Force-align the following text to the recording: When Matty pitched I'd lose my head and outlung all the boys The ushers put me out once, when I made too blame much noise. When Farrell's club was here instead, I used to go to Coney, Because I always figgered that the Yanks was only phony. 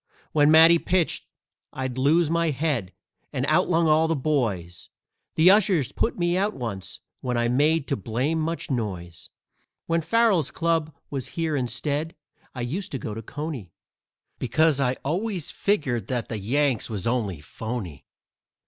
When 0.31 0.49
Matty 0.49 0.79
pitched 0.79 1.27
I'd 1.71 1.95
lose 1.99 2.27
my 2.27 2.49
head 2.49 2.91
and 3.31 3.45
outlung 3.45 3.85
all 3.87 4.07
the 4.07 4.15
boys 4.15 4.89
The 5.35 5.51
ushers 5.51 5.91
put 5.91 6.17
me 6.17 6.35
out 6.35 6.55
once, 6.55 7.01
when 7.19 7.37
I 7.37 7.47
made 7.47 7.87
too 7.87 7.97
blame 7.97 8.39
much 8.39 8.71
noise. 8.71 9.29
When 9.85 10.01
Farrell's 10.01 10.49
club 10.49 10.91
was 11.11 11.27
here 11.37 11.55
instead, 11.55 12.15
I 12.55 12.61
used 12.61 12.91
to 12.93 12.97
go 12.97 13.13
to 13.13 13.21
Coney, 13.21 13.73
Because 14.39 14.79
I 14.79 14.93
always 15.05 15.51
figgered 15.51 16.07
that 16.07 16.29
the 16.29 16.39
Yanks 16.39 16.89
was 16.89 17.05
only 17.05 17.39
phony. 17.39 18.07